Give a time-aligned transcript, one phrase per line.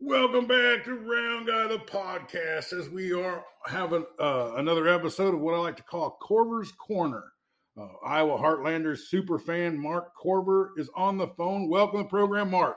[0.00, 5.40] Welcome back to Round Guy the podcast as we are having uh, another episode of
[5.40, 7.24] what I like to call Corver's Corner.
[7.76, 11.68] Uh, Iowa Heartlanders super fan Mark Corver is on the phone.
[11.68, 12.76] Welcome to the program, Mark.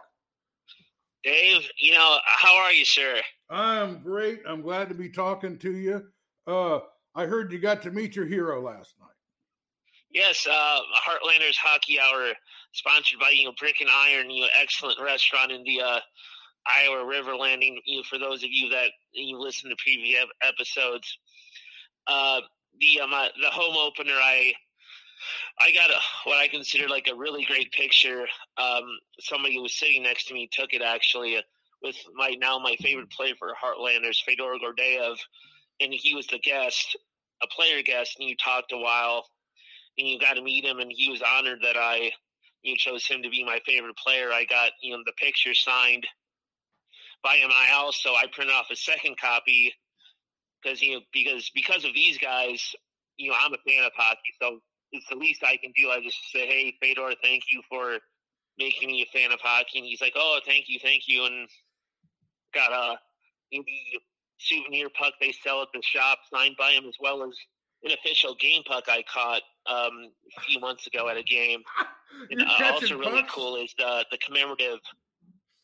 [1.23, 3.21] Dave, you know, how are you, sir?
[3.51, 4.41] I'm great.
[4.47, 6.03] I'm glad to be talking to you.
[6.47, 6.79] Uh,
[7.13, 9.09] I heard you got to meet your hero last night.
[10.09, 12.33] Yes, uh, Heartlanders Hockey Hour,
[12.71, 15.99] sponsored by you know Brick and Iron, you know, excellent restaurant in the uh,
[16.65, 17.79] Iowa River Landing.
[17.85, 21.17] You for those of you that you listen to previous episodes,
[22.07, 22.41] uh,
[22.79, 24.53] the um, uh, the home opener, I
[25.59, 28.25] I got a what I consider like a really great picture.
[28.57, 28.83] Um,
[29.19, 31.41] somebody who was sitting next to me took it actually uh,
[31.81, 35.17] with my now my favorite player for Heartlanders, Fedor Gordeev,
[35.79, 36.95] and he was the guest,
[37.41, 39.25] a player guest, and you talked a while,
[39.97, 42.11] and you got to meet him, and he was honored that I
[42.63, 44.31] you chose him to be my favorite player.
[44.31, 46.05] I got you know the picture signed
[47.23, 47.49] by him.
[47.51, 49.73] I also I printed off a second copy
[50.61, 52.73] because you know because because of these guys,
[53.17, 54.59] you know I'm a fan of hockey, so
[54.91, 55.89] it's the least I can do.
[55.89, 57.97] I just say, hey Fedor, thank you for
[58.57, 61.47] making me a fan of hockey, and he's like, oh, thank you, thank you, and
[62.53, 62.97] got a
[64.37, 67.35] souvenir puck they sell at the shop signed by him as well as
[67.83, 71.61] an official game puck I caught um, a few months ago at a game.
[72.31, 74.79] and, uh, also really cool is the the commemorative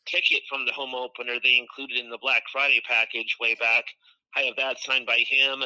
[0.08, 3.84] ticket from the home opener they included in the Black Friday package way back.
[4.36, 5.62] I have that signed by him,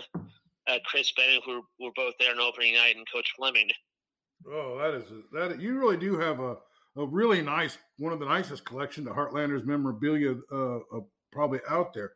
[0.69, 3.69] uh, Chris Bennett, who were both there on opening night, and Coach Fleming.
[4.47, 5.61] Oh, that is that.
[5.61, 6.57] You really do have a,
[6.97, 11.01] a really nice, one of the nicest collection of Heartlanders memorabilia uh, uh,
[11.33, 12.13] probably out there.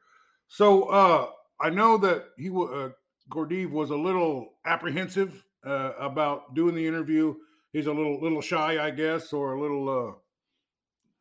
[0.49, 1.29] So uh,
[1.61, 2.91] I know that he uh,
[3.31, 7.35] Gordeev was a little apprehensive uh, about doing the interview.
[7.73, 10.21] He's a little little shy, I guess, or a little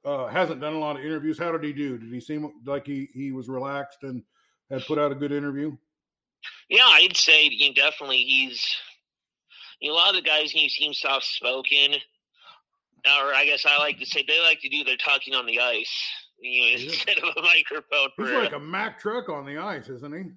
[0.06, 1.40] uh, hasn't done a lot of interviews.
[1.40, 1.98] How did he do?
[1.98, 4.24] Did he seem like he he was relaxed and
[4.70, 5.76] had put out a good interview?
[6.70, 8.66] Yeah, I'd say you know, definitely he's.
[9.82, 13.78] You know, a lot of the guys he seems soft spoken, or I guess I
[13.78, 15.94] like to say they like to do their talking on the ice.
[16.40, 16.86] You know, yeah.
[16.86, 18.10] instead of a microphone.
[18.18, 20.32] He's like a Mack truck on the ice, isn't he?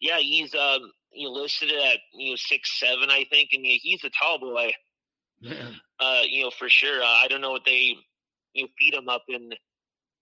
[0.00, 4.02] Yeah, he's um you know, listed at you know six seven, I think, and he's
[4.04, 4.72] a tall boy.
[5.40, 5.76] Man.
[6.00, 7.02] Uh, you know, for sure.
[7.02, 7.94] Uh, I don't know what they
[8.58, 9.50] you know, feed him up in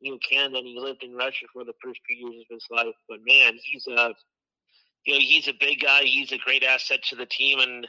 [0.01, 0.59] you know Canada.
[0.59, 3.55] And he lived in Russia for the first few years of his life, but man,
[3.63, 4.15] he's a
[5.05, 6.03] you know he's a big guy.
[6.03, 7.89] He's a great asset to the team, and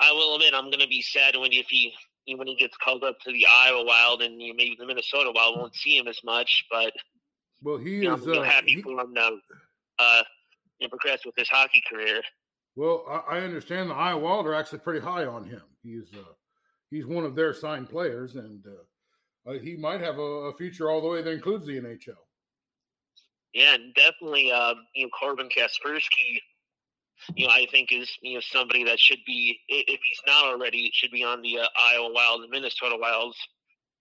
[0.00, 1.92] I will admit I'm going to be sad when if he
[2.26, 5.32] when he gets called up to the Iowa Wild and you know, maybe the Minnesota
[5.34, 6.92] Wild won't see him as much, but
[7.62, 9.36] well, he you is know, uh, happy he, for him to
[9.98, 10.22] uh,
[10.78, 12.22] you know, progress with his hockey career.
[12.76, 15.62] Well, I, I, understand the Iowa Wild are actually pretty high on him.
[15.82, 16.32] He's uh,
[16.90, 18.82] he's one of their signed players, and uh,
[19.50, 22.14] uh, he might have a, a, future all the way that includes the NHL.
[23.52, 24.52] Yeah, definitely.
[24.52, 26.40] Um, you know, Corbin Kaspersky
[27.34, 30.90] you know, I think is you know somebody that should be if he's not already
[30.92, 33.36] should be on the uh, Iowa Wild and Minnesota Wild's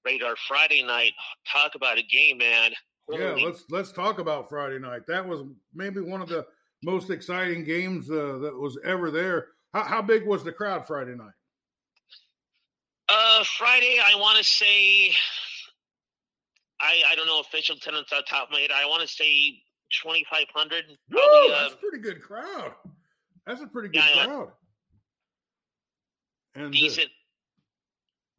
[0.06, 1.14] radar Friday night.
[1.52, 2.72] Talk about a game, man.
[3.08, 3.24] Holy.
[3.24, 5.02] Yeah, let's let's talk about Friday night.
[5.08, 5.44] That was
[5.74, 6.46] maybe one of the
[6.84, 9.48] most exciting games uh, that was ever there.
[9.74, 11.34] How, how big was the crowd Friday night?
[13.10, 15.12] Uh, Friday, I want to say,
[16.80, 18.72] I I don't know official attendance on top of my head.
[18.72, 19.62] I want to say
[20.02, 20.86] twenty five hundred.
[21.12, 22.74] Whoa, that's uh, pretty good crowd.
[23.48, 24.52] That's a pretty good yeah, crowd.
[26.56, 27.08] And uh, decent.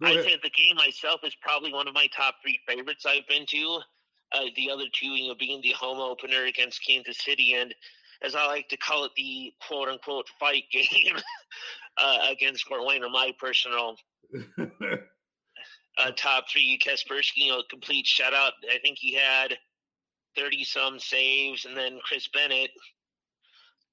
[0.02, 3.26] Uh, I'd say the game myself is probably one of my top three favorites I've
[3.28, 3.80] been to.
[4.32, 7.74] Uh, the other two, you know, being the home opener against Kansas City, and
[8.22, 11.16] as I like to call it, the quote unquote fight game
[11.98, 13.96] uh, against Fort Wayne, or my personal
[15.98, 16.78] uh, top three.
[16.84, 18.52] Kaspersky, you know, complete shutout.
[18.70, 19.56] I think he had
[20.36, 22.70] thirty some saves, and then Chris Bennett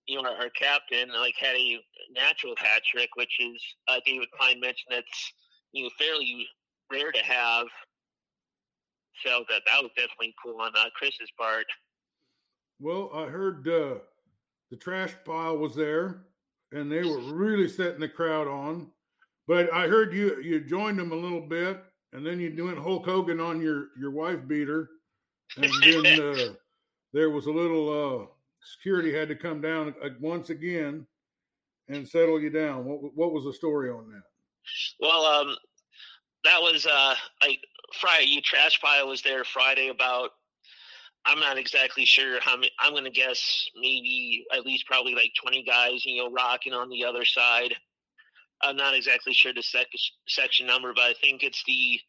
[0.08, 1.80] you know, our, our, captain like had a
[2.16, 5.34] natural hat trick, which is uh, David Klein mentioned that's
[5.74, 6.48] you know fairly
[6.92, 7.68] rare to have.
[9.26, 11.66] So that that was definitely cool on uh, Chris's part.
[12.80, 13.96] Well, I heard uh,
[14.70, 16.22] the trash pile was there,
[16.72, 18.92] and they were really setting the crowd on.
[19.48, 21.84] But I heard you you joined them a little bit,
[22.14, 24.90] and then you went Hulk Hogan on your your wife beater,
[25.56, 26.54] and then uh,
[27.14, 28.26] there was a little uh,
[28.62, 31.06] security had to come down uh, once again
[31.88, 32.86] and settle you down.
[32.86, 34.24] What what was the story on that?
[35.00, 35.56] Well, um,
[36.44, 37.60] that was uh, like
[38.00, 38.26] Friday.
[38.26, 40.32] You trash pile was there Friday about.
[41.26, 42.72] I'm not exactly sure how many.
[42.80, 46.90] I'm going to guess maybe at least probably like 20 guys, you know, rocking on
[46.90, 47.76] the other side.
[48.62, 49.88] I'm not exactly sure the sec-
[50.28, 52.00] section number, but I think it's the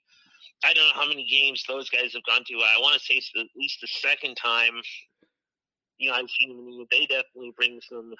[0.65, 2.55] I don't know how many games those guys have gone to.
[2.55, 4.73] I want to say it's at least the second time.
[5.99, 6.87] You know, I've seen them.
[6.91, 8.13] They definitely bring some.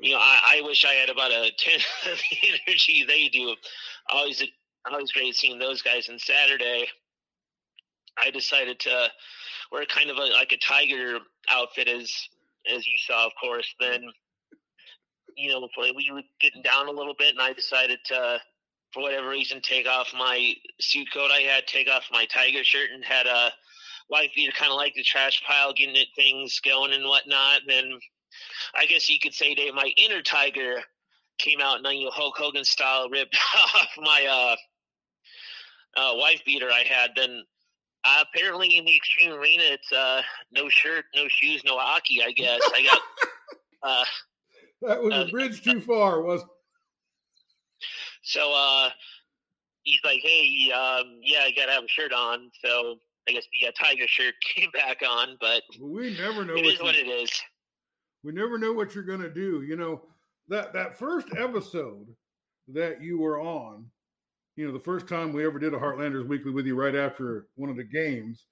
[0.00, 3.54] You know, I, I wish I had about a tenth of the energy they do.
[4.08, 4.42] Always,
[4.90, 6.08] always great seeing those guys.
[6.08, 6.86] And Saturday,
[8.18, 9.08] I decided to
[9.70, 11.18] wear kind of a, like a tiger
[11.48, 12.10] outfit, as
[12.72, 13.72] as you saw, of course.
[13.78, 14.04] Then,
[15.36, 18.40] you know, we were getting down a little bit, and I decided to
[18.94, 22.90] for whatever reason, take off my suit coat I had, take off my tiger shirt,
[22.94, 23.50] and had a
[24.08, 27.62] wife beater kind of like the trash pile, getting it things going and whatnot.
[27.66, 27.98] Then
[28.74, 30.76] I guess you could say that my inner tiger
[31.38, 33.36] came out, and then you know, Hulk Hogan style ripped
[33.74, 37.10] off my uh, uh, wife beater I had.
[37.16, 37.42] Then
[38.04, 40.22] uh, apparently in the Xtreme Arena, it's uh,
[40.52, 42.22] no shirt, no shoes, no Aki.
[42.22, 43.00] I guess I got.
[43.86, 44.02] Uh,
[44.86, 46.44] that was a uh, bridge too far, was
[48.22, 48.90] so uh,
[49.82, 52.96] he's like, "Hey, um, yeah, I gotta have a shirt on." So
[53.28, 56.54] I guess the uh, tiger shirt came back on, but we never know.
[56.54, 57.30] It what is what it is.
[58.22, 59.62] We never know what you're gonna do.
[59.62, 60.02] You know
[60.48, 62.06] that that first episode
[62.68, 63.86] that you were on.
[64.56, 67.48] You know, the first time we ever did a Heartlanders Weekly with you, right after
[67.56, 68.46] one of the games.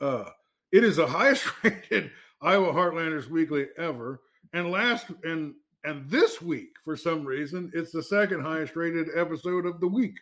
[0.00, 0.24] Uh,
[0.70, 2.10] it is the highest rated
[2.40, 4.20] Iowa Heartlanders Weekly ever.
[4.52, 5.54] And last and
[5.84, 10.18] and this week, for some reason, it's the second highest rated episode of the week.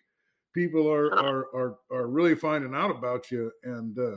[0.54, 4.16] People are are are, are really finding out about you, and uh,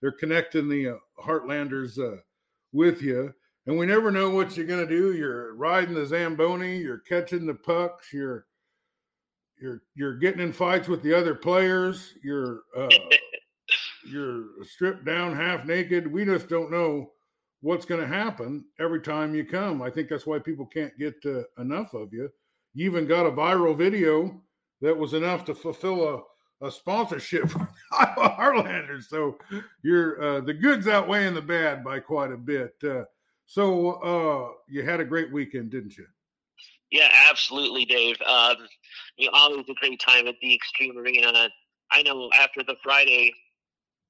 [0.00, 2.20] they're connecting the uh, Heartlanders uh,
[2.72, 3.32] with you.
[3.66, 5.14] And we never know what you're going to do.
[5.14, 6.78] You're riding the zamboni.
[6.78, 8.12] You're catching the pucks.
[8.12, 8.46] You're
[9.60, 12.14] you're you're getting in fights with the other players.
[12.24, 12.88] You're uh,
[14.10, 16.10] you're stripped down, half naked.
[16.10, 17.12] We just don't know
[17.60, 19.82] what's going to happen every time you come.
[19.82, 22.30] I think that's why people can't get uh, enough of you.
[22.74, 24.40] You even got a viral video
[24.80, 26.24] that was enough to fulfill
[26.60, 29.04] a, a sponsorship for Iowa Heartlanders.
[29.04, 29.38] So
[29.82, 32.74] you're uh, the goods outweighing the bad by quite a bit.
[32.82, 33.04] Uh,
[33.46, 36.06] so uh, you had a great weekend, didn't you?
[36.90, 38.16] Yeah, absolutely, Dave.
[38.26, 38.56] Um,
[39.16, 41.48] you know, always a great time at the Xtreme Arena.
[41.92, 43.32] I know after the Friday,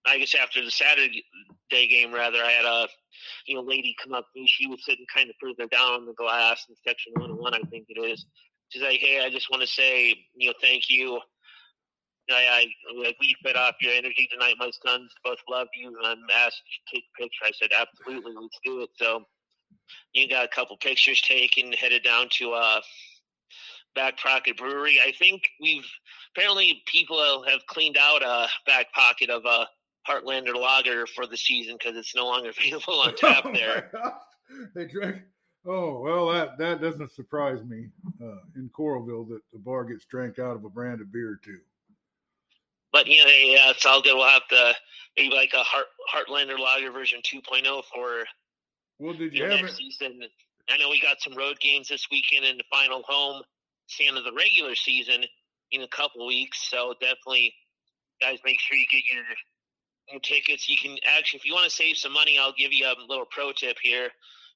[0.06, 1.22] I guess after the Saturday
[1.70, 2.88] game, rather, I had a
[3.46, 6.64] you know, lady come up and she was sitting kind of further down the glass
[6.68, 8.24] in section 101, I think it is.
[8.68, 11.20] She's like, hey, I just want to say, you know, thank you.
[12.30, 14.54] I, I like we fed off your energy tonight.
[14.58, 17.44] My sons both love you, and I'm asked to take a picture.
[17.44, 18.90] I said, absolutely, let's do it.
[18.94, 19.24] So
[20.12, 22.80] you got a couple pictures taken, headed down to uh,
[23.96, 25.00] Back Pocket Brewery.
[25.00, 25.88] I think we've
[26.36, 29.64] apparently people have cleaned out a back pocket of a uh,
[30.08, 33.90] Heartlander Lager for the season because it's no longer available on tap oh there.
[34.74, 35.22] they drank.
[35.66, 37.88] Oh well, that that doesn't surprise me
[38.22, 41.58] uh, in Coralville that the bar gets drank out of a brand of beer too.
[42.92, 44.14] But you know, yeah, it's all good.
[44.14, 44.74] We'll have to
[45.16, 48.24] maybe like a Heart, Heartlander Lager version 2.0 for.
[48.98, 49.76] Well, did you, have next it?
[49.76, 50.20] season?
[50.68, 53.42] I know we got some road games this weekend in the final home
[53.86, 55.24] stand of the regular season
[55.72, 56.68] in a couple weeks.
[56.70, 57.54] So definitely,
[58.20, 59.24] guys, make sure you get your
[60.18, 60.68] tickets.
[60.68, 63.26] You can actually, if you want to save some money, I'll give you a little
[63.30, 64.08] pro tip here.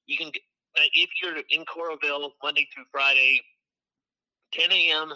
[0.07, 3.41] You can, uh, if you're in Coralville Monday through Friday,
[4.51, 5.13] 10 a.m.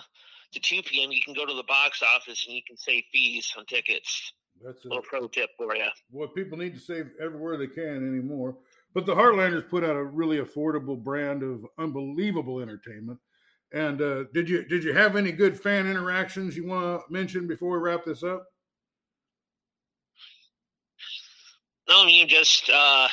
[0.54, 3.52] to 2 p.m., you can go to the box office and you can save fees
[3.58, 4.34] on tickets.
[4.64, 5.86] That's a little pro tip for you.
[6.12, 8.58] Well, people need to save everywhere they can anymore.
[8.94, 13.20] But the Heartlanders put out a really affordable brand of unbelievable entertainment.
[13.72, 17.48] And uh, did you did you have any good fan interactions you want to mention
[17.48, 18.48] before we wrap this up?
[21.90, 23.08] No, you just uh,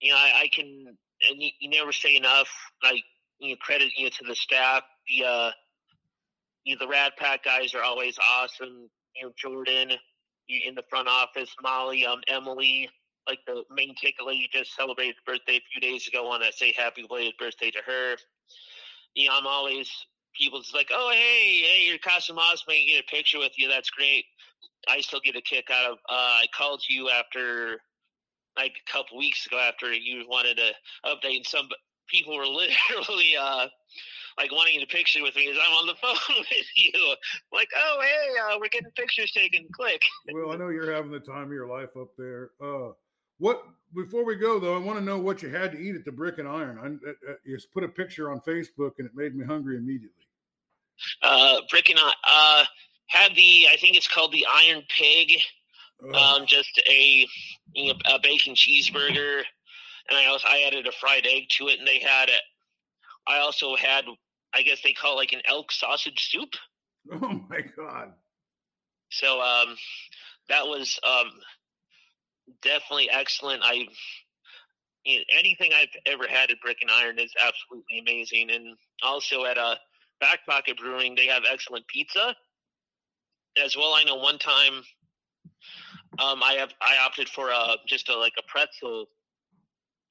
[0.00, 0.96] you know I, I can
[1.28, 2.48] and you, you, never say enough.
[2.84, 3.02] Like
[3.38, 4.82] you know, credit you know, to the staff.
[5.08, 5.50] The uh,
[6.64, 8.88] you know, the Rad Pack guys are always awesome.
[9.14, 9.92] You know, Jordan
[10.46, 12.88] you, in the front office, Molly, um, Emily,
[13.28, 16.24] like the main ticket lady just celebrated birthday a few days ago.
[16.24, 18.16] Want to say happy belated birthday to her.
[19.14, 19.90] You know, I'm always
[20.38, 23.68] people's like, oh hey, hey, you're Casa Moss, may get a picture with you.
[23.68, 24.26] That's great.
[24.88, 25.98] I still get a kick out of.
[26.08, 27.80] Uh, I called you after
[28.56, 30.72] like a couple weeks ago after you wanted to
[31.04, 31.36] update.
[31.36, 31.68] And some
[32.08, 33.66] people were literally uh,
[34.38, 37.14] like wanting to picture with me as I'm on the phone with you.
[37.52, 39.66] Like, oh hey, uh, we're getting pictures taken.
[39.72, 40.02] Click.
[40.32, 42.50] well, I know you're having the time of your life up there.
[42.62, 42.92] Uh,
[43.38, 43.62] what
[43.94, 46.12] before we go though, I want to know what you had to eat at the
[46.12, 46.78] Brick and Iron.
[46.78, 50.10] I, I, I just put a picture on Facebook and it made me hungry immediately.
[51.22, 52.12] Uh, Brick and I.
[52.26, 52.64] Uh,
[53.08, 55.32] had the I think it's called the Iron Pig,
[56.02, 56.12] oh.
[56.12, 57.26] um, just a
[57.74, 59.42] you know, a bacon cheeseburger,
[60.08, 62.42] and I also I added a fried egg to it, and they had it.
[63.26, 64.04] I also had
[64.54, 66.50] I guess they call it like an elk sausage soup.
[67.12, 68.12] Oh my god!
[69.10, 69.76] So um,
[70.48, 71.30] that was um,
[72.62, 73.62] definitely excellent.
[73.64, 73.86] I
[75.04, 79.44] you know, anything I've ever had at Brick and Iron is absolutely amazing, and also
[79.44, 79.74] at a uh,
[80.18, 82.34] Back Pocket Brewing, they have excellent pizza
[83.62, 83.94] as well.
[83.94, 84.82] I know one time
[86.18, 89.06] um, I have I opted for a just a like a pretzel,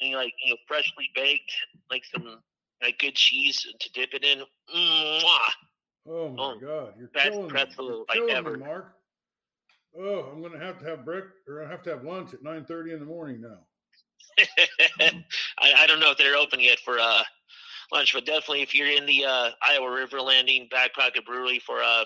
[0.02, 1.52] and like you know freshly baked,
[1.90, 2.42] like some
[2.84, 4.40] like good cheese to dip it in.
[4.76, 5.50] Mwah!
[6.08, 7.90] Oh my oh, god, you're best killing pretzel me.
[7.90, 8.58] You're like killing ever.
[8.58, 8.96] Me, Mark.
[9.98, 12.94] Oh, I'm gonna have to have break or I have to have lunch at 9:30
[12.94, 13.60] in the morning now.
[15.00, 17.24] I, I, don't know if they're open yet for uh,
[17.94, 21.82] lunch, but definitely if you're in the uh, Iowa River Landing Back Pocket Brewery for
[21.82, 22.04] uh,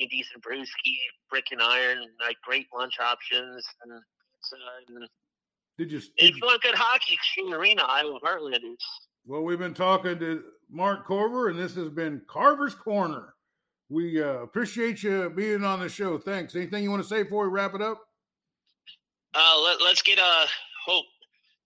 [0.00, 0.96] a decent brewski,
[1.30, 5.08] brick and iron, like great lunch options, and, and
[5.78, 6.00] did you?
[6.00, 8.82] Did if you want good hockey, Xtreme Arena, Iowa Heartlanders.
[9.26, 13.34] Well, we've been talking to Mark Corver, and this has been Corver's Corner.
[13.88, 16.18] We uh, appreciate you being on the show.
[16.18, 16.54] Thanks.
[16.56, 18.00] Anything you want to say before we wrap it up?
[19.34, 20.46] Uh, let, us get a
[20.84, 21.04] hope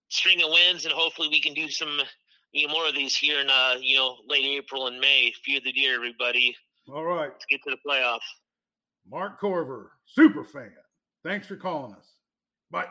[0.09, 2.01] string of wins, and hopefully we can do some
[2.53, 5.33] you know, more of these here in uh, you know late April and May.
[5.45, 6.55] Fear the deer, everybody.
[6.89, 8.19] All right, let's get to the playoffs.
[9.11, 10.73] Mark Corver, super fan.
[11.25, 12.15] Thanks for calling us.
[12.71, 12.87] Bye.